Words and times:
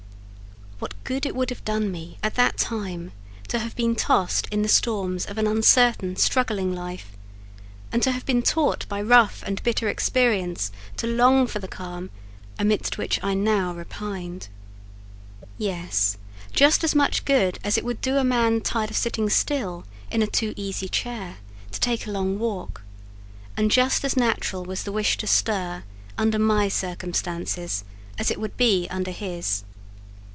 What 0.79 1.03
good 1.03 1.27
it 1.27 1.35
would 1.35 1.51
have 1.51 1.63
done 1.65 1.91
me 1.91 2.17
at 2.23 2.33
that 2.35 2.57
time 2.57 3.11
to 3.49 3.59
have 3.59 3.75
been 3.75 3.95
tossed 3.95 4.47
in 4.49 4.63
the 4.63 4.67
storms 4.67 5.25
of 5.27 5.37
an 5.37 5.45
uncertain 5.45 6.15
struggling 6.15 6.73
life, 6.73 7.11
and 7.91 8.01
to 8.01 8.11
have 8.11 8.25
been 8.25 8.41
taught 8.41 8.87
by 8.87 9.01
rough 9.01 9.43
and 9.45 9.61
bitter 9.61 9.89
experience 9.89 10.71
to 10.97 11.05
long 11.05 11.45
for 11.45 11.59
the 11.59 11.67
calm 11.67 12.09
amidst 12.57 12.97
which 12.97 13.23
I 13.23 13.35
now 13.35 13.73
repined! 13.73 14.47
Yes, 15.57 16.17
just 16.51 16.83
as 16.83 16.95
much 16.95 17.25
good 17.25 17.59
as 17.63 17.77
it 17.77 17.83
would 17.85 18.01
do 18.01 18.17
a 18.17 18.23
man 18.23 18.61
tired 18.61 18.89
of 18.89 18.97
sitting 18.97 19.29
still 19.29 19.85
in 20.09 20.23
a 20.23 20.27
"too 20.27 20.53
easy 20.55 20.87
chair" 20.89 21.37
to 21.73 21.79
take 21.79 22.07
a 22.07 22.11
long 22.11 22.39
walk: 22.39 22.81
and 23.55 23.69
just 23.69 24.03
as 24.03 24.17
natural 24.17 24.63
was 24.65 24.81
the 24.83 24.91
wish 24.93 25.17
to 25.17 25.27
stir, 25.27 25.83
under 26.17 26.39
my 26.39 26.69
circumstances, 26.69 27.83
as 28.17 28.31
it 28.31 28.39
would 28.39 28.57
be 28.57 28.87
under 28.89 29.11
his. 29.11 29.63